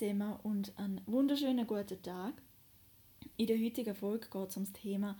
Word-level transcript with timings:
Wir 0.00 0.38
und 0.44 0.78
einen 0.78 1.00
wunderschönen 1.06 1.66
guten 1.66 2.00
Tag. 2.02 2.34
In 3.36 3.48
der 3.48 3.58
heutigen 3.58 3.96
Folge 3.96 4.28
geht 4.30 4.48
es 4.48 4.56
um 4.56 4.62
das 4.62 4.72
Thema 4.72 5.18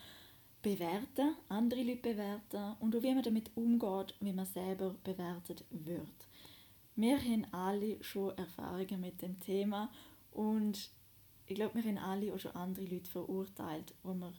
Bewerten, 0.62 1.34
andere 1.48 1.82
Leute 1.82 2.12
bewerten 2.12 2.76
und 2.78 2.94
wie 3.02 3.12
man 3.12 3.24
damit 3.24 3.50
umgeht, 3.56 4.14
wie 4.20 4.32
man 4.32 4.46
selber 4.46 4.94
bewertet 5.02 5.64
wird. 5.70 6.28
Wir 6.94 7.18
haben 7.18 7.44
alle 7.50 8.02
schon 8.04 8.38
Erfahrungen 8.38 9.00
mit 9.00 9.20
dem 9.20 9.40
Thema 9.40 9.90
und 10.30 10.90
ich 11.46 11.56
glaube, 11.56 11.74
wir 11.74 11.82
haben 11.82 11.98
alle 11.98 12.32
auch 12.32 12.38
schon 12.38 12.54
andere 12.54 12.84
Leute 12.84 13.10
verurteilt, 13.10 13.94
wo 14.04 14.14
wir 14.14 14.32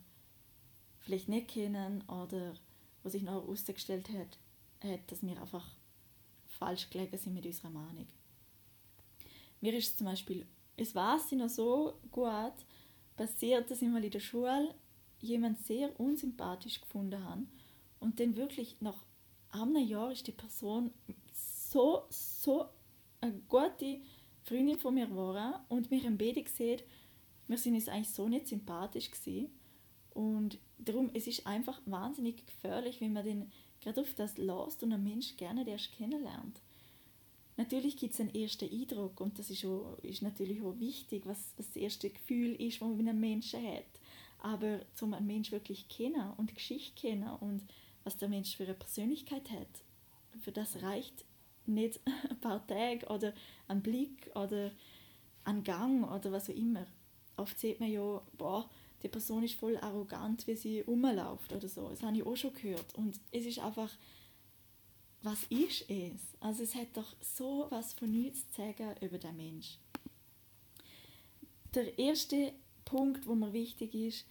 vielleicht 1.00 1.28
nicht 1.28 1.48
kennen 1.48 2.02
oder 2.08 2.54
wo 3.02 3.10
sich 3.10 3.22
noch 3.22 3.42
herausgestellt 3.42 4.08
hat, 4.08 4.38
hat, 4.82 5.00
dass 5.12 5.22
wir 5.22 5.38
einfach 5.38 5.76
falsch 6.46 6.88
gelegen 6.88 7.18
sind 7.18 7.34
mit 7.34 7.44
unserer 7.44 7.70
Meinung. 7.70 8.06
Mir 9.60 9.74
ist 9.74 9.98
zum 9.98 10.06
Beispiel, 10.06 10.46
es 10.76 10.94
war 10.94 11.18
sie 11.18 11.36
noch 11.36 11.48
so 11.48 11.98
gut 12.10 12.54
passiert, 13.16 13.70
dass 13.70 13.82
ich 13.82 13.88
mal 13.88 14.04
in 14.04 14.10
der 14.10 14.20
Schule 14.20 14.74
jemand 15.20 15.58
sehr 15.66 15.98
unsympathisch 16.00 16.80
gefunden 16.80 17.22
habe 17.22 17.46
und 17.98 18.18
dann 18.18 18.36
wirklich 18.36 18.80
nach 18.80 19.04
einem 19.50 19.86
Jahr 19.86 20.12
ist 20.12 20.26
die 20.26 20.32
Person 20.32 20.90
so, 21.32 22.04
so 22.08 22.66
eine 23.20 23.38
gute 23.48 24.00
Freundin 24.44 24.78
von 24.78 24.94
mir 24.94 25.06
geworden 25.06 25.54
und 25.68 25.90
wir 25.90 26.02
haben 26.02 26.16
beide 26.16 26.42
gesehen, 26.42 26.80
wir 27.46 27.58
sind 27.58 27.74
uns 27.74 27.88
eigentlich 27.88 28.10
so 28.10 28.28
nicht 28.28 28.46
sympathisch 28.46 29.10
gewesen. 29.10 29.50
und 30.14 30.58
darum, 30.78 31.10
es 31.12 31.26
ist 31.26 31.46
einfach 31.46 31.80
wahnsinnig 31.84 32.46
gefährlich, 32.46 33.00
wenn 33.00 33.12
man 33.12 33.24
den 33.24 33.52
gerade 33.80 34.00
auf 34.00 34.14
das 34.14 34.38
lässt 34.38 34.82
und 34.82 34.92
einen 34.92 35.04
Mensch 35.04 35.36
gerne 35.36 35.68
erst 35.68 35.92
kennenlernt. 35.92 36.60
Natürlich 37.60 37.98
gibt 37.98 38.14
es 38.14 38.20
einen 38.20 38.34
ersten 38.34 38.70
Eindruck 38.70 39.20
und 39.20 39.38
das 39.38 39.50
ist, 39.50 39.66
auch, 39.66 39.98
ist 40.00 40.22
natürlich 40.22 40.62
auch 40.62 40.80
wichtig, 40.80 41.26
was, 41.26 41.52
was 41.58 41.66
das 41.66 41.76
erste 41.76 42.08
Gefühl 42.08 42.54
ist, 42.54 42.80
das 42.80 42.88
man 42.88 42.96
mit 42.96 43.06
einem 43.06 43.20
Menschen 43.20 43.62
hat. 43.62 43.84
Aber 44.38 44.80
zum 44.94 45.12
einen 45.12 45.26
Mensch 45.26 45.52
wirklich 45.52 45.86
kennen 45.90 46.32
und 46.38 46.54
Geschichte 46.54 46.98
kennen 46.98 47.28
und 47.40 47.60
was 48.02 48.16
der 48.16 48.30
Mensch 48.30 48.56
für 48.56 48.62
eine 48.64 48.72
Persönlichkeit 48.72 49.50
hat, 49.50 49.68
für 50.40 50.52
das 50.52 50.80
reicht 50.80 51.26
nicht 51.66 52.00
ein 52.30 52.40
paar 52.40 52.66
Tage 52.66 53.04
oder 53.08 53.34
ein 53.68 53.82
Blick 53.82 54.30
oder 54.34 54.70
ein 55.44 55.62
Gang 55.62 56.10
oder 56.10 56.32
was 56.32 56.48
auch 56.48 56.54
immer. 56.54 56.86
Oft 57.36 57.60
sieht 57.60 57.78
man 57.78 57.92
ja, 57.92 58.22
boah, 58.38 58.70
die 59.02 59.08
Person 59.08 59.42
ist 59.42 59.56
voll 59.56 59.76
arrogant, 59.76 60.46
wie 60.46 60.56
sie 60.56 60.80
rumläuft 60.80 61.52
oder 61.52 61.68
so. 61.68 61.90
Das 61.90 62.02
habe 62.02 62.16
ich 62.16 62.24
auch 62.24 62.36
schon 62.36 62.54
gehört. 62.54 62.94
Und 62.94 63.20
es 63.32 63.44
ist 63.44 63.58
einfach 63.58 63.90
was 65.22 65.44
ist 65.44 65.88
es? 65.90 66.20
Also 66.40 66.62
es 66.62 66.74
hat 66.74 66.96
doch 66.96 67.14
so 67.20 67.66
was 67.70 67.92
von 67.92 68.10
nichts 68.10 68.50
zu 68.50 68.62
sagen 68.62 68.94
über 69.00 69.18
den 69.18 69.36
Mensch. 69.36 69.78
Der 71.74 71.98
erste 71.98 72.52
Punkt, 72.84 73.26
wo 73.26 73.34
mir 73.34 73.52
wichtig 73.52 73.94
ist, 73.94 74.24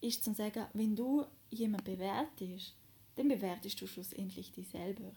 ist 0.00 0.22
zu 0.22 0.34
sagen, 0.34 0.66
wenn 0.74 0.94
du 0.94 1.24
jemanden 1.50 1.84
bewertest, 1.84 2.74
dann 3.16 3.28
bewertest 3.28 3.80
du 3.80 3.86
schlussendlich 3.86 4.52
dich 4.52 4.68
selber. 4.68 5.12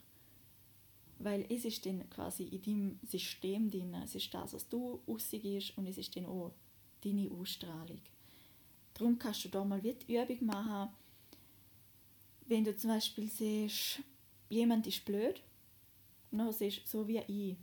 Weil 1.20 1.46
es 1.50 1.66
ist 1.66 1.86
dann 1.86 2.10
quasi 2.10 2.44
in 2.44 2.62
deinem 2.62 3.00
System 3.04 3.70
drin, 3.70 3.94
es 4.04 4.16
ist 4.16 4.34
das, 4.34 4.54
was 4.54 4.70
du 4.70 5.02
aussiehst 5.08 5.78
und 5.78 5.88
es 5.88 5.98
ist 5.98 6.16
dann 6.16 6.26
auch 6.26 6.54
deine 7.04 7.30
Ausstrahlung. 7.32 8.02
Darum 8.94 9.20
kannst 9.20 9.46
du 9.46 9.50
da 9.50 9.64
mal 9.64 9.82
die 9.82 9.96
Übung 10.08 10.46
machen, 10.46 10.90
wenn 12.48 12.64
du 12.64 12.76
zum 12.76 12.92
Beispiel 12.92 13.28
siehst, 13.30 14.02
Jemand 14.50 14.88
ist 14.88 15.06
blöd, 15.06 15.42
dann 16.32 16.52
siehst 16.52 16.80
du, 16.80 16.88
so 16.88 17.08
wie 17.08 17.20
ich. 17.28 17.58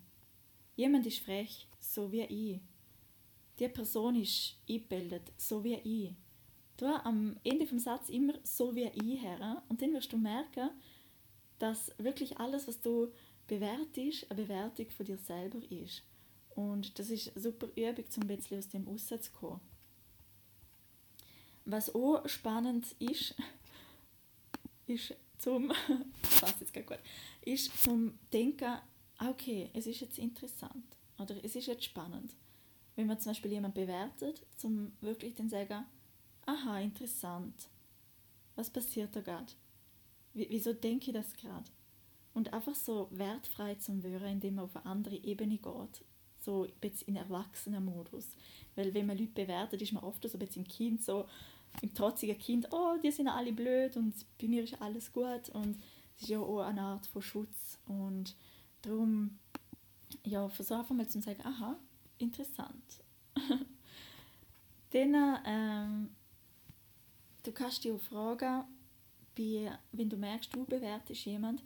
Jemand 0.76 1.06
ist 1.06 1.18
frech, 1.18 1.66
so 1.78 2.10
wie 2.10 2.22
ich. 2.22 2.60
Die 3.58 3.68
Person 3.68 4.16
ist 4.16 4.56
eingebildet, 4.68 5.32
so 5.36 5.62
wie 5.62 5.74
ich. 5.74 6.14
Du 6.76 6.86
am 6.86 7.36
Ende 7.44 7.66
vom 7.66 7.78
Satz 7.78 8.08
immer 8.08 8.34
so 8.42 8.74
wie 8.74 8.90
ich 8.94 9.22
her 9.22 9.62
und 9.68 9.80
dann 9.80 9.92
wirst 9.92 10.12
du 10.12 10.16
merken, 10.16 10.70
dass 11.60 11.92
wirklich 11.98 12.36
alles, 12.38 12.66
was 12.66 12.80
du 12.80 13.12
bewertest, 13.46 14.28
eine 14.30 14.42
Bewertung 14.42 14.90
von 14.90 15.06
dir 15.06 15.18
selber 15.18 15.60
ist. 15.70 16.02
Und 16.56 16.98
das 16.98 17.10
ist 17.10 17.28
eine 17.28 17.40
super 17.40 17.68
Übung, 17.76 18.04
um 18.16 18.22
ein 18.22 18.36
bisschen 18.36 18.58
aus 18.58 18.68
dem 18.68 18.88
rauszukommen. 18.88 19.60
Was 21.64 21.94
auch 21.94 22.28
spannend 22.28 22.86
ist, 22.98 23.34
ist 24.86 25.14
zum, 25.38 25.72
passt 26.40 26.60
jetzt 26.60 26.74
gut, 26.74 26.98
ist 27.42 27.82
zum 27.82 28.18
Denken, 28.32 28.78
okay, 29.18 29.70
es 29.72 29.86
ist 29.86 30.00
jetzt 30.00 30.18
interessant 30.18 30.84
oder 31.18 31.36
es 31.42 31.56
ist 31.56 31.66
jetzt 31.66 31.84
spannend. 31.84 32.34
Wenn 32.96 33.06
man 33.06 33.18
zum 33.18 33.30
Beispiel 33.30 33.52
jemanden 33.52 33.80
bewertet, 33.80 34.46
zum 34.56 34.92
wirklich 35.00 35.34
dann 35.34 35.48
sagen, 35.48 35.84
aha, 36.46 36.80
interessant, 36.80 37.68
was 38.54 38.70
passiert 38.70 39.14
da 39.16 39.20
gerade? 39.20 39.52
Wieso 40.32 40.72
denke 40.72 41.10
ich 41.10 41.14
das 41.14 41.32
gerade? 41.34 41.70
Und 42.34 42.52
einfach 42.52 42.74
so 42.74 43.08
wertfrei 43.12 43.76
zum 43.76 44.02
Hören, 44.02 44.32
indem 44.32 44.56
man 44.56 44.64
auf 44.64 44.76
eine 44.76 44.86
andere 44.86 45.16
Ebene 45.16 45.58
geht. 45.58 46.04
So 46.40 46.66
jetzt 46.82 47.02
in 47.02 47.16
Erwachsenen-Modus. 47.16 48.28
Weil 48.74 48.92
wenn 48.92 49.06
man 49.06 49.16
Leute 49.16 49.32
bewertet, 49.32 49.80
ist 49.80 49.92
man 49.92 50.02
oft 50.02 50.22
so 50.28 50.36
ein 50.36 50.40
bisschen 50.40 50.64
im 50.64 50.68
Kind 50.68 51.02
so, 51.02 51.26
im 51.82 51.94
trotzigen 51.94 52.38
Kind, 52.38 52.68
oh, 52.72 52.96
die 53.02 53.10
sind 53.10 53.28
alle 53.28 53.52
blöd 53.52 53.96
und 53.96 54.14
bei 54.40 54.48
mir 54.48 54.64
ist 54.64 54.80
alles 54.80 55.12
gut 55.12 55.48
und 55.50 55.76
es 56.16 56.22
ist 56.22 56.28
ja 56.28 56.38
auch 56.38 56.60
eine 56.60 56.82
Art 56.82 57.06
von 57.06 57.22
Schutz 57.22 57.78
und 57.86 58.34
darum, 58.82 59.38
ja, 60.24 60.48
versuche 60.48 60.78
einfach 60.78 60.94
mal 60.94 61.08
zu 61.08 61.20
sagen, 61.20 61.42
aha, 61.44 61.76
interessant. 62.18 63.02
Dann, 64.90 65.38
ähm, 65.44 66.10
du 67.42 67.52
kannst 67.52 67.84
dich 67.84 67.92
auch 67.92 68.00
fragen, 68.00 68.64
wie, 69.34 69.68
wenn 69.92 70.08
du 70.08 70.16
merkst, 70.16 70.54
du 70.54 70.64
bewertest 70.64 71.24
jemand, 71.24 71.62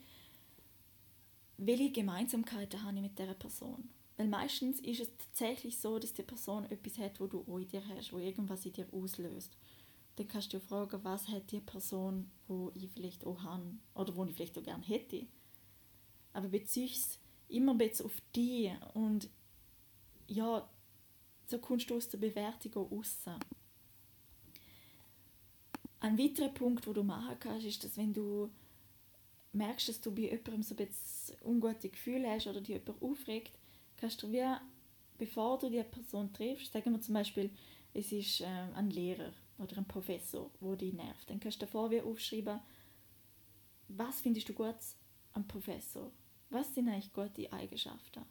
welche 1.59 1.91
Gemeinsamkeiten 1.91 2.83
habe 2.83 2.97
ich 2.97 3.03
mit 3.03 3.19
dieser 3.19 3.35
Person? 3.35 3.91
Weil 4.17 4.29
meistens 4.29 4.81
ist 4.81 5.01
es 5.01 5.11
tatsächlich 5.17 5.79
so, 5.79 5.99
dass 5.99 6.15
die 6.15 6.23
Person 6.23 6.65
etwas 6.71 6.99
hat, 6.99 7.21
wo 7.21 7.27
du 7.27 7.45
auch 7.49 7.59
in 7.59 7.69
dir 7.69 7.83
hast, 7.89 8.13
wo 8.13 8.19
irgendwas 8.19 8.65
in 8.65 8.73
dir 8.73 8.87
auslöst 8.93 9.57
dann 10.19 10.29
kannst 10.29 10.53
du 10.53 10.61
fragen, 10.61 11.05
was 11.05 11.29
hat 11.29 11.51
die 11.53 11.61
Person, 11.61 12.31
wo 12.49 12.73
ich 12.75 12.91
vielleicht 12.91 13.25
auch 13.25 13.43
habe 13.43 13.79
oder 13.95 14.17
wo 14.17 14.25
ich 14.25 14.35
vielleicht 14.35 14.59
auch 14.59 14.63
gerne 14.63 14.85
hätte. 14.85 15.27
Aber 16.33 16.49
beziehe 16.49 16.91
es 16.91 17.19
immer 17.49 17.73
ein 17.73 17.79
bisschen 17.79 18.07
auf 18.07 18.21
dich 18.35 18.71
und 18.95 19.31
ja, 20.27 20.69
so 21.47 21.59
kommst 21.59 21.89
du 21.89 21.97
aus 21.97 22.09
der 22.09 22.19
Bewertung 22.19 22.73
raus. 22.73 23.21
Ein 26.01 26.19
weiterer 26.19 26.49
Punkt, 26.49 26.87
wo 26.87 26.93
du 26.93 27.03
machen 27.03 27.37
kannst, 27.41 27.67
ist, 27.67 27.85
dass 27.85 27.97
wenn 27.97 28.13
du 28.13 28.51
merkst, 29.53 29.89
dass 29.89 30.01
du 30.01 30.15
bei 30.15 30.23
jemandem 30.23 30.63
so 30.63 30.75
ein 30.75 30.87
bisschen 30.87 31.37
ungute 31.45 31.89
Gefühle 31.89 32.31
hast 32.31 32.47
oder 32.47 32.61
dich 32.61 32.77
jemand 32.77 33.03
aufregt, 33.03 33.53
kannst 33.97 34.23
du 34.23 34.31
wie, 34.31 34.45
bevor 35.17 35.59
du 35.59 35.71
die 35.71 35.83
Person 35.83 36.33
triffst, 36.33 36.73
sagen 36.73 36.93
wir 36.93 37.01
zum 37.01 37.15
Beispiel, 37.15 37.51
es 37.95 38.13
ist 38.13 38.43
äh, 38.43 38.47
ein 38.47 38.91
Lehrer 38.91 39.33
oder 39.59 39.77
ein 39.79 39.89
Professor, 39.89 40.51
wo 40.61 40.75
dich 40.75 40.93
nervt. 40.93 41.29
Dann 41.29 41.41
kannst 41.41 41.61
du 41.61 41.67
davor 41.67 41.91
wie 41.91 42.01
aufschreiben, 42.01 42.61
was 43.89 44.21
findest 44.21 44.49
du 44.49 44.53
gut 44.53 44.77
am 45.33 45.47
Professor? 45.47 46.11
Was 46.51 46.75
sind 46.75 46.89
eigentlich 46.89 47.13
gute 47.13 47.53
Eigenschaften? 47.53 48.25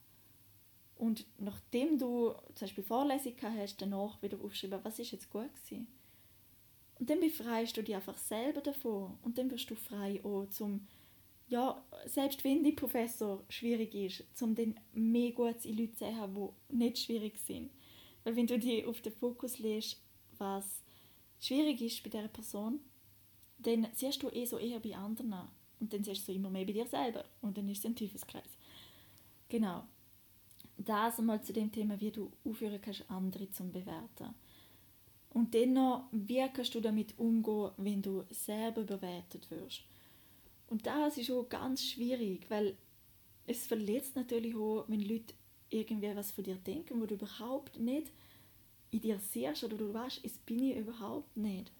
Und 0.96 1.26
nachdem 1.38 2.00
du 2.00 2.34
zum 2.56 2.68
Beispiel 2.68 2.84
Vorlesung 2.84 3.36
hast, 3.42 3.82
danach 3.82 4.22
wieder 4.22 4.40
aufschreiben, 4.42 4.80
was 4.84 5.00
ist 5.00 5.12
jetzt 5.12 5.30
gut 5.30 5.54
gewesen? 5.54 5.88
Und 7.00 7.10
dann 7.10 7.20
befreist 7.20 7.78
du 7.78 7.84
dich 7.84 7.96
einfach 7.96 8.18
selber 8.18 8.62
davon 8.62 9.18
und 9.22 9.38
dann 9.38 9.52
wirst 9.52 9.70
du 9.70 9.76
frei 9.76 10.20
auch 10.24 10.48
zum, 10.50 10.88
ja, 11.48 11.84
selbst 12.06 12.44
wenn 12.44 12.64
die 12.64 12.72
Professor 12.72 13.44
schwierig 13.50 13.94
ist, 13.94 14.24
zum 14.36 14.56
dann 14.56 14.80
mehr 14.94 15.32
Gutes 15.32 15.66
in 15.66 15.78
Leute 15.78 15.94
zu 15.94 16.06
sehen, 16.06 16.36
die 16.70 16.76
nicht 16.76 16.98
schwierig 16.98 17.38
sind. 17.38 17.70
Weil 18.24 18.36
wenn 18.36 18.48
du 18.48 18.58
dich 18.58 18.86
auf 18.86 19.02
den 19.02 19.14
Fokus 19.14 19.60
legst, 19.60 20.02
was 20.40 20.82
schwierig 21.40 21.82
ist 21.82 22.04
bei 22.04 22.10
dieser 22.10 22.28
Person, 22.28 22.80
dann 23.60 23.88
siehst 23.94 24.22
du 24.22 24.30
eh 24.30 24.46
so 24.46 24.58
eher 24.58 24.80
bei 24.80 24.96
anderen 24.96 25.34
und 25.80 25.94
dann 25.94 26.04
siehst 26.04 26.28
du 26.28 26.34
immer 26.34 26.50
mehr 26.50 26.66
bei 26.66 26.74
dir 26.74 26.88
selber 26.88 27.26
und 27.42 27.58
dann 27.58 27.70
ist 27.70 27.80
es 27.80 27.86
ein 27.86 27.96
Teufelskreis. 27.96 28.58
Genau. 29.50 29.84
das 30.78 31.18
einmal 31.18 31.42
zu 31.42 31.54
dem 31.54 31.72
Thema, 31.72 32.00
wie 32.00 32.12
du 32.12 32.32
aufhören 32.46 32.82
kannst, 32.82 33.10
andere 33.10 33.50
zu 33.50 33.64
bewerten. 33.64 34.36
Und 35.30 35.54
dennoch, 35.54 36.04
wie 36.12 36.48
kannst 36.54 36.76
du 36.76 36.82
damit 36.82 37.18
umgehen, 37.18 37.72
wenn 37.78 38.02
du 38.02 38.24
selber 38.30 38.84
bewertet 38.84 39.50
wirst. 39.50 39.84
Und 40.68 40.86
das 40.86 41.18
ist 41.18 41.32
auch 41.32 41.48
ganz 41.48 41.84
schwierig, 41.84 42.50
weil 42.50 42.76
es 43.46 43.66
verletzt 43.68 44.16
natürlich 44.16 44.56
auch, 44.56 44.86
wenn 44.88 45.02
Leute 45.02 45.34
irgendwie 45.70 46.16
was 46.16 46.32
von 46.32 46.44
dir 46.44 46.56
denken, 46.56 47.02
wo 47.02 47.06
du 47.06 47.16
überhaupt 47.16 47.80
nicht 47.80 48.12
in 48.98 49.02
dir 49.02 49.20
siehst 49.20 49.64
oder 49.64 49.78
du 49.78 49.94
weißt, 49.94 50.22
es 50.24 50.38
bin 50.40 50.64
ich 50.64 50.78
überhaupt 50.78 51.38
nicht. 51.38 51.72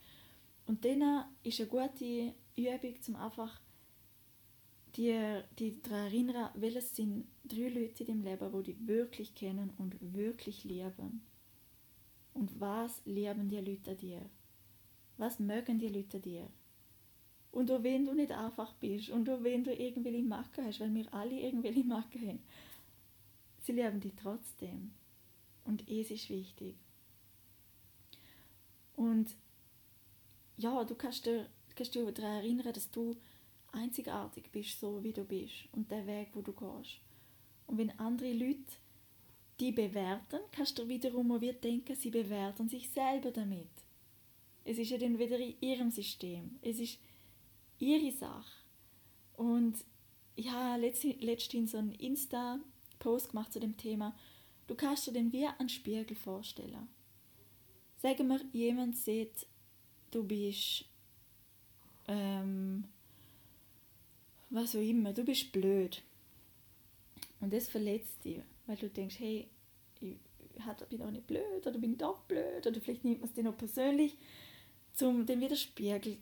Und 0.66 0.86
dann 0.86 1.26
ist 1.44 1.60
eine 1.60 1.70
gute 1.70 2.34
Übung, 2.56 2.96
um 3.08 3.16
einfach 3.16 3.60
die, 4.96 5.42
die 5.58 5.82
daran 5.82 6.06
erinnern, 6.06 6.50
welches 6.56 6.96
sind 6.96 7.28
drei 7.44 7.70
Leute 7.70 8.04
in 8.04 8.24
deinem 8.24 8.40
Leben, 8.40 8.64
die 8.64 8.74
dich 8.74 8.88
wirklich 8.88 9.36
kennen 9.36 9.72
und 9.78 9.96
wirklich 10.14 10.64
lieben. 10.64 11.22
Und 12.34 12.60
was 12.60 13.02
lieben 13.06 13.50
die 13.50 13.58
Leute 13.58 13.96
dir? 13.96 14.22
Was 15.18 15.40
mögen 15.40 15.80
die 15.80 15.88
Leute 15.88 16.20
dir? 16.20 16.48
Und 17.52 17.72
auch 17.72 17.82
wenn 17.82 18.06
du 18.06 18.14
nicht 18.14 18.32
einfach 18.32 18.74
bist 18.74 19.10
und 19.10 19.28
auch 19.30 19.44
wenn 19.44 19.64
du 19.64 19.74
irgendwelche 19.74 20.22
Macken 20.22 20.66
hast, 20.66 20.80
weil 20.80 20.94
wir 20.94 21.12
alle 21.14 21.40
irgendwelche 21.40 21.84
Macken 21.84 22.28
haben, 22.28 22.40
sie 23.64 23.72
lieben 23.72 24.00
dich 24.00 24.14
trotzdem. 24.16 24.92
Und 25.64 25.90
es 25.90 26.12
ist 26.12 26.30
wichtig. 26.30 26.76
Und 28.98 29.36
ja, 30.58 30.84
du 30.84 30.96
kannst 30.96 31.26
dir, 31.26 31.48
kannst 31.76 31.96
dich 31.96 32.14
daran 32.14 32.38
erinnern, 32.38 32.74
dass 32.74 32.90
du 32.92 33.16
einzigartig 33.72 34.52
bist, 34.52 34.80
so 34.80 35.04
wie 35.04 35.14
du 35.14 35.24
bist 35.24 35.70
und 35.72 35.90
der 35.92 36.06
Weg, 36.08 36.30
wo 36.34 36.42
du 36.42 36.52
gehst. 36.52 37.00
Und 37.68 37.78
wenn 37.78 37.98
andere 38.00 38.34
Leute 38.34 38.64
die 39.60 39.72
bewerten, 39.72 40.40
kannst 40.52 40.78
du 40.80 40.88
wiederum 40.88 41.32
auch 41.32 41.42
wieder 41.42 41.54
denken, 41.54 41.96
sie 41.96 42.10
bewerten 42.10 42.70
sich 42.70 42.90
selber 42.90 43.32
damit. 43.32 43.70
Es 44.66 44.78
ist 44.80 44.90
ja 44.90 44.98
dann 44.98 45.20
wieder 45.20 45.38
in 45.38 45.56
ihrem 45.62 45.92
System. 45.92 46.58
Es 46.62 46.80
ist 46.80 47.00
ihre 47.80 48.12
Sache. 48.12 48.52
Und 49.34 49.78
ich 50.36 50.50
habe 50.50 50.82
letztens 50.82 51.72
so 51.72 51.78
einen 51.78 51.94
Insta-Post 51.94 53.30
gemacht 53.30 53.54
zu 53.54 53.60
dem 53.60 53.78
Thema. 53.78 54.16
Du 54.66 54.76
kannst 54.76 55.06
dir 55.06 55.14
den 55.14 55.32
wie 55.32 55.46
einen 55.46 55.70
Spiegel 55.70 56.16
vorstellen. 56.16 56.88
Sagen 57.98 58.28
wir, 58.28 58.40
jemand 58.54 58.96
sieht, 58.96 59.48
du 60.12 60.24
bist 60.24 60.86
ähm, 62.08 62.86
was 64.50 64.76
auch 64.76 64.80
immer, 64.80 65.14
du 65.14 65.24
bist 65.24 65.52
blöd. 65.52 66.02
Und 67.40 67.54
das 67.54 67.68
verletzt 67.68 68.24
dich, 68.24 68.40
weil 68.66 68.78
du 68.78 68.90
denkst, 68.90 69.20
hey, 69.20 69.48
ich 70.00 70.18
bin 70.90 71.02
auch 71.02 71.12
nicht 71.12 71.28
blöd 71.28 71.66
oder 71.66 71.78
bin 71.78 71.98
doch 71.98 72.22
blöd 72.24 72.66
oder 72.66 72.82
vielleicht 72.82 73.04
nimmt 73.04 73.20
man 73.20 73.30
es 73.30 73.36
dir 73.36 73.44
noch 73.44 73.58
persönlich, 73.58 74.18
zum 74.94 75.26
den 75.26 75.40
Widerspiegel 75.40 76.18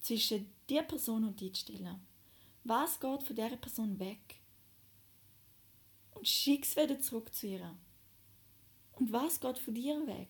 zwischen 0.00 0.50
der 0.68 0.82
Person 0.82 1.24
und 1.24 1.40
dir 1.40 1.52
zu 1.52 1.60
stellen. 1.60 2.00
Was 2.64 3.00
geht 3.00 3.22
von 3.22 3.36
dieser 3.36 3.56
Person 3.56 3.98
weg? 3.98 4.40
Und 6.14 6.28
schick 6.28 6.64
es 6.64 6.76
wieder 6.76 7.00
zurück 7.00 7.34
zu 7.34 7.46
ihr. 7.46 7.74
Und 8.92 9.10
was 9.10 9.40
geht 9.40 9.58
von 9.58 9.74
dir 9.74 10.06
weg? 10.06 10.28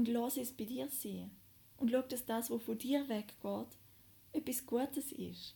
Und 0.00 0.08
lass 0.08 0.38
es 0.38 0.50
bei 0.50 0.64
dir 0.64 0.88
sehen. 0.88 1.30
Und 1.76 1.90
schau, 1.90 2.00
dass 2.00 2.24
das, 2.24 2.50
was 2.50 2.62
von 2.62 2.78
dir 2.78 3.06
weggeht, 3.10 3.76
etwas 4.32 4.64
Gutes 4.64 5.12
ist. 5.12 5.54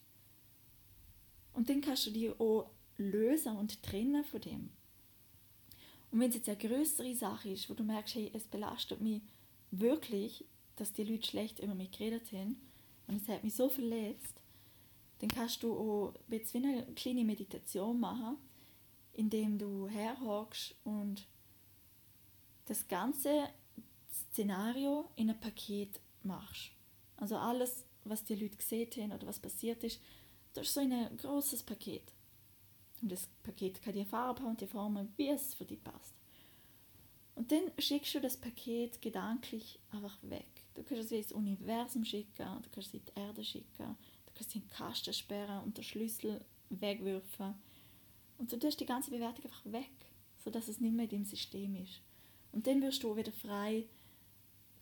Und 1.55 1.71
dann 1.71 1.81
kannst 1.81 2.05
du 2.05 2.11
dich 2.11 2.39
auch 2.39 2.69
lösen 2.99 3.57
und 3.57 3.83
trennen 3.83 4.23
von 4.23 4.43
dem. 4.43 4.69
Und 6.11 6.21
wenn 6.21 6.29
es 6.29 6.35
jetzt 6.35 6.51
eine 6.51 6.59
größere 6.59 7.15
Sache 7.15 7.49
ist, 7.49 7.71
wo 7.71 7.75
du 7.75 7.85
merkst, 7.85 8.17
hey, 8.17 8.31
es 8.35 8.47
belastet 8.47 9.01
mich 9.01 9.23
wirklich, 9.71 10.45
dass 10.77 10.93
die 10.93 11.05
Leute 11.05 11.27
schlecht 11.27 11.61
über 11.61 11.75
mich 11.75 11.93
geredet 11.93 12.31
haben 12.33 12.61
und 13.07 13.23
es 13.23 13.29
hat 13.29 13.45
mich 13.45 13.55
so 13.55 13.71
verletzt, 13.71 14.43
dann 15.21 15.31
kannst 15.31 15.63
du 15.63 15.73
auch 15.73 16.15
jetzt 16.29 16.53
wie 16.53 16.59
eine 16.59 16.85
kleine 16.95 17.25
Meditation 17.25 17.99
machen, 17.99 18.37
indem 19.15 19.57
du 19.57 19.89
herhockst 19.89 20.75
und 20.85 21.27
das 22.67 22.87
ganze 22.89 23.49
Szenario 24.15 25.11
in 25.17 25.31
ein 25.31 25.41
Paket 25.41 26.01
machst. 26.23 26.71
Also 27.17 27.37
alles 27.37 27.85
was 28.05 28.25
die 28.25 28.35
Leute 28.35 28.57
gesehen 28.57 28.91
haben 28.97 29.13
oder 29.13 29.27
was 29.27 29.41
passiert 29.41 29.83
ist, 29.85 30.01
das 30.53 30.67
ist 30.67 30.75
so 30.75 30.81
ein 30.81 31.17
großes 31.17 31.63
Paket. 31.63 32.13
Und 33.03 33.11
das 33.11 33.29
Paket 33.43 33.83
kann 33.83 33.95
die 33.95 34.05
Farbe 34.05 34.43
haben 34.43 34.51
und 34.51 34.61
die 34.61 34.67
Form, 34.67 35.09
wie 35.17 35.29
es 35.29 35.55
für 35.55 35.65
dich 35.65 35.83
passt. 35.83 36.15
Und 37.35 37.51
dann 37.51 37.73
schickst 37.79 38.15
du 38.15 38.21
das 38.21 38.37
Paket 38.37 39.03
gedanklich 39.03 39.81
einfach 39.91 40.17
weg. 40.23 40.47
Du 40.75 40.85
kannst 40.85 41.05
es 41.05 41.13
ins 41.13 41.33
Universum 41.33 42.05
schicken, 42.05 42.63
du 42.63 42.69
kannst 42.71 42.89
es 42.89 42.95
in 42.95 43.05
die 43.05 43.21
Erde 43.21 43.45
schicken, 43.45 43.97
du 44.27 44.33
kannst 44.35 44.51
es 44.51 44.55
in 44.55 44.63
den 44.63 44.71
Kasten 44.71 45.13
sperren 45.13 45.65
und 45.65 45.77
den 45.77 45.85
Schlüssel 45.85 46.45
wegwerfen. 46.71 47.55
Und 48.39 48.51
so 48.51 48.57
tust 48.57 48.81
die 48.81 48.87
ganze 48.87 49.11
Bewertung 49.11 49.45
einfach 49.45 49.65
weg, 49.65 49.91
sodass 50.45 50.69
es 50.69 50.81
nicht 50.81 50.95
mehr 50.95 51.05
in 51.05 51.11
deinem 51.11 51.25
System 51.25 51.75
ist. 51.75 52.01
Und 52.53 52.67
dann 52.67 52.83
wirst 52.83 53.03
du 53.03 53.17
wieder 53.17 53.33
frei 53.33 53.87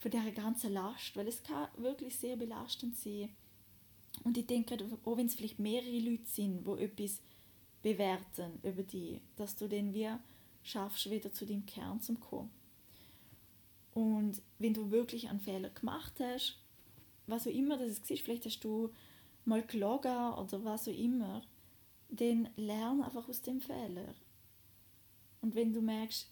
von 0.02 0.10
dieser 0.10 0.32
ganzen 0.32 0.72
Last, 0.72 1.14
weil 1.14 1.28
es 1.28 1.44
kann 1.44 1.68
wirklich 1.76 2.16
sehr 2.16 2.34
belastend 2.36 2.96
sein. 2.96 3.28
Und 4.24 4.36
ich 4.36 4.46
denke, 4.46 4.76
auch 5.04 5.16
wenn 5.16 5.26
es 5.26 5.36
vielleicht 5.36 5.60
mehrere 5.60 5.98
Leute 6.00 6.26
sind, 6.26 6.66
die 6.66 6.82
etwas 6.82 7.20
bewerten 7.82 8.58
über 8.64 8.82
die, 8.82 9.20
dass 9.36 9.54
du 9.54 9.68
dann 9.68 9.94
wie 9.94 10.10
schaffst, 10.64 11.08
wieder 11.08 11.32
zu 11.32 11.46
deinem 11.46 11.66
Kern 11.66 12.00
zu 12.00 12.14
kommen. 12.14 12.50
Und 13.94 14.42
wenn 14.58 14.74
du 14.74 14.90
wirklich 14.90 15.28
einen 15.28 15.40
Fehler 15.40 15.70
gemacht 15.70 16.14
hast, 16.18 16.58
was 17.28 17.46
auch 17.46 17.52
immer 17.52 17.78
das 17.78 17.98
ist, 17.98 18.22
vielleicht 18.22 18.46
hast 18.46 18.64
du 18.64 18.90
mal 19.44 19.62
gelogen 19.62 20.32
oder 20.34 20.64
was 20.64 20.88
auch 20.88 20.98
immer, 20.98 21.42
dann 22.08 22.48
lern 22.56 23.02
einfach 23.02 23.28
aus 23.28 23.40
dem 23.40 23.60
Fehler. 23.60 24.14
Und 25.40 25.54
wenn 25.54 25.72
du 25.72 25.80
merkst, 25.80 26.28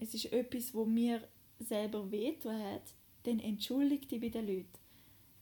es 0.00 0.14
ist 0.14 0.32
etwas, 0.32 0.74
wo 0.74 0.84
mir 0.84 1.22
selber 1.60 2.10
wehtun 2.10 2.58
hat, 2.58 2.94
dann 3.24 3.38
entschuldige 3.38 4.06
dich 4.06 4.20
bei 4.20 4.28
den 4.28 4.46
Leuten. 4.46 4.78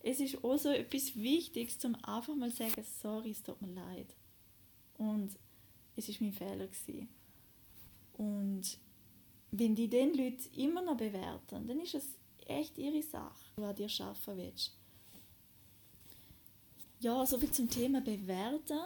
Es 0.00 0.20
ist 0.20 0.42
auch 0.44 0.56
so 0.56 0.70
etwas 0.70 1.16
Wichtiges, 1.16 1.78
zum 1.78 1.94
einfach 2.04 2.34
mal 2.34 2.50
zu 2.50 2.58
sagen, 2.58 2.84
sorry, 3.02 3.30
es 3.30 3.42
tut 3.42 3.60
mir 3.62 3.74
leid. 3.74 4.14
Und 4.96 5.32
es 5.96 6.08
ist 6.08 6.20
mein 6.20 6.32
Fehler 6.32 6.66
gewesen. 6.66 7.08
Und 8.16 8.78
wenn 9.50 9.75
die 9.75 9.88
den 9.88 10.14
Leute 10.14 10.48
immer 10.56 10.82
noch 10.82 10.96
bewerten, 10.96 11.66
dann 11.66 11.80
ist 11.80 11.94
es 11.94 12.04
echt 12.46 12.78
ihre 12.78 13.02
Sache, 13.02 13.44
an 13.56 13.75
dir 13.75 13.88
arbeiten 14.00 14.37
willst. 14.37 14.72
Ja, 17.00 17.25
soviel 17.25 17.50
zum 17.52 17.70
Thema 17.70 18.00
Bewerten. 18.00 18.80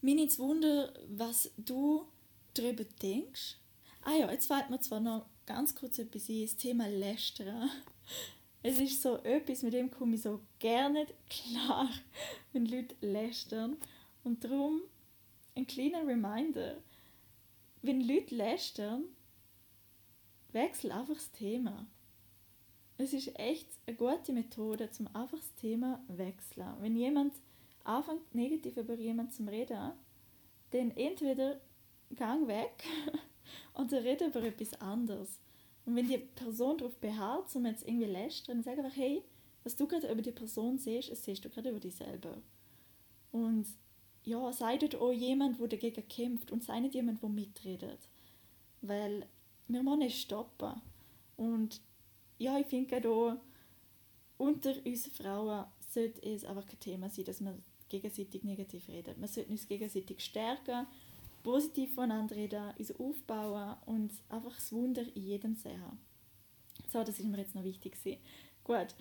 Mir 0.00 0.16
nimmt 0.16 0.38
Wunder, 0.38 0.92
was 1.08 1.50
du 1.56 2.06
darüber 2.54 2.84
denkst. 3.02 3.56
Ah 4.02 4.16
ja, 4.16 4.30
jetzt 4.30 4.46
fällt 4.46 4.68
mir 4.68 4.80
zwar 4.80 5.00
noch 5.00 5.26
ganz 5.46 5.74
kurz 5.74 5.98
etwas 5.98 6.28
ein, 6.28 6.42
das 6.42 6.56
Thema 6.56 6.88
Lästern. 6.88 7.70
Es 8.62 8.80
ist 8.80 9.02
so 9.02 9.18
etwas, 9.18 9.62
mit 9.62 9.74
dem 9.74 9.90
komme 9.90 10.14
ich 10.14 10.22
so 10.22 10.40
gerne 10.58 11.06
klar, 11.28 11.90
wenn 12.52 12.66
Leute 12.66 12.94
lästern. 13.00 13.76
Und 14.22 14.42
darum 14.42 14.80
ein 15.54 15.66
kleiner 15.66 16.06
Reminder, 16.06 16.78
wenn 17.82 18.00
Leute 18.00 18.34
lästern, 18.34 19.04
wechsel 20.52 20.92
einfach 20.92 21.14
das 21.14 21.30
Thema. 21.32 21.86
Es 22.96 23.12
ist 23.12 23.38
echt 23.38 23.68
eine 23.86 23.96
gute 23.96 24.32
Methode, 24.32 24.90
zum 24.90 25.08
einfach 25.08 25.38
das 25.38 25.54
Thema 25.56 26.02
wechseln. 26.08 26.74
Wenn 26.80 26.96
jemand 26.96 27.34
anfängt, 27.82 28.34
negativ 28.34 28.76
über 28.76 28.94
jemanden 28.94 29.32
zu 29.32 29.42
reden, 29.44 29.92
dann 30.70 30.90
entweder 30.92 31.60
gang 32.14 32.46
weg 32.46 32.84
oder 33.74 34.04
rede 34.04 34.26
über 34.26 34.42
etwas 34.42 34.80
anderes. 34.80 35.40
Und 35.84 35.96
wenn 35.96 36.08
die 36.08 36.18
Person 36.18 36.78
darauf 36.78 36.96
beharrt, 36.96 37.54
um 37.54 37.66
jetzt 37.66 37.86
irgendwie 37.86 38.06
lästern, 38.06 38.56
dann 38.56 38.64
sag 38.64 38.78
einfach, 38.78 38.96
hey, 38.96 39.22
was 39.64 39.76
du 39.76 39.86
gerade 39.86 40.10
über 40.10 40.22
die 40.22 40.32
Person 40.32 40.78
siehst, 40.78 41.10
das 41.10 41.24
siehst 41.24 41.44
du 41.44 41.50
gerade 41.50 41.70
über 41.70 41.80
dich 41.80 41.94
selber. 41.94 42.36
Und 43.32 43.66
ja, 44.24 44.52
sei 44.52 44.78
dort 44.78 44.96
auch 44.96 45.12
jemand, 45.12 45.60
der 45.60 45.68
dagegen 45.68 46.08
kämpft 46.08 46.50
und 46.50 46.64
sei 46.64 46.80
nicht 46.80 46.94
jemand, 46.94 47.22
der 47.22 47.28
mitredet. 47.28 48.08
Weil 48.80 49.26
wir 49.68 49.82
müssen 49.82 50.02
es 50.02 50.14
stoppen. 50.14 50.80
Und 51.36 51.80
ja, 52.38 52.58
ich 52.58 52.66
finde 52.66 53.00
gerade 53.00 53.38
unter 54.36 54.74
uns 54.84 55.06
Frauen 55.08 55.66
sollte 55.88 56.22
es 56.22 56.44
einfach 56.44 56.66
kein 56.66 56.80
Thema 56.80 57.08
sein, 57.08 57.24
dass 57.24 57.40
man 57.40 57.62
gegenseitig 57.88 58.42
negativ 58.44 58.88
redet. 58.88 59.18
Man 59.18 59.28
sollte 59.28 59.50
uns 59.50 59.68
gegenseitig 59.68 60.20
stärken 60.20 60.86
positiv 61.44 61.94
voneinander 61.94 62.34
reden, 62.34 62.72
uns 62.76 62.98
aufbauen 62.98 63.76
und 63.86 64.12
einfach 64.28 64.56
das 64.56 64.72
Wunder 64.72 65.02
in 65.14 65.22
jedem 65.22 65.54
sehen. 65.54 66.00
So, 66.90 67.04
das 67.04 67.20
ist 67.20 67.26
mir 67.26 67.38
jetzt 67.38 67.54
noch 67.54 67.62
wichtig. 67.62 67.92
Gewesen. 67.92 68.20
Gut. 68.64 68.96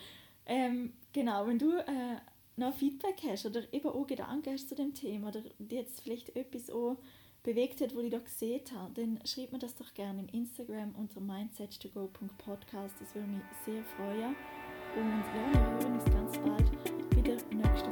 Ähm, 0.46 0.94
genau, 1.14 1.48
wenn 1.48 1.58
du 1.58 1.72
äh, 1.72 2.18
noch 2.58 2.76
Feedback 2.76 3.16
hast 3.28 3.46
oder 3.46 3.62
eben 3.74 3.88
auch 3.88 4.06
Gedanken 4.06 4.54
hast 4.54 4.70
zu 4.70 4.76
dem 4.76 4.94
Thema 4.94 5.30
oder 5.30 5.42
dir 5.58 5.80
jetzt 5.80 6.02
vielleicht 6.02 6.36
etwas 6.36 6.70
auch 6.70 6.98
bewegt 7.42 7.82
hat, 7.82 7.96
was 7.96 8.04
ich 8.04 8.12
da 8.12 8.20
gesehen 8.20 8.62
habe, 8.76 8.94
dann 8.94 9.20
schreibt 9.26 9.54
mir 9.54 9.60
das 9.60 9.76
doch 9.76 9.94
gerne 9.94 10.22
im 10.22 10.28
Instagram 10.28 10.94
unter 10.96 11.22
mindset2go.podcast. 11.22 12.96
Das 13.00 13.16
würde 13.16 13.28
mich 13.28 13.42
sehr 13.66 13.84
freuen. 13.96 14.36
Und 14.96 15.24
ja, 15.36 15.54
wir 15.54 15.80
hören 15.80 15.94
uns 15.94 16.06
ganz 16.06 16.38
bald 16.40 17.16
wieder 17.16 17.38
nächste 17.52 17.90